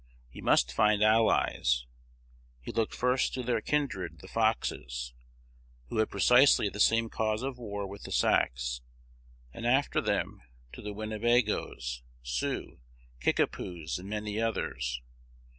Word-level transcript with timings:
He 0.31 0.41
must 0.41 0.73
find 0.73 1.03
allies. 1.03 1.85
He 2.59 2.71
looked 2.71 2.95
first 2.95 3.35
to 3.35 3.43
their 3.43 3.61
kindred, 3.61 4.17
the 4.19 4.27
Foxes, 4.27 5.13
who 5.89 5.99
had 5.99 6.09
precisely 6.09 6.69
the 6.69 6.79
same 6.79 7.07
cause 7.07 7.43
of 7.43 7.59
war 7.59 7.85
with 7.85 8.01
the 8.01 8.11
Sacs, 8.11 8.81
and 9.53 9.63
after 9.67 10.01
them 10.01 10.41
to 10.73 10.81
the 10.81 10.91
Winnebagoes, 10.95 12.01
Sioux, 12.23 12.79
Kickapoos, 13.19 13.99
and 13.99 14.09
many 14.09 14.41
others. 14.41 15.03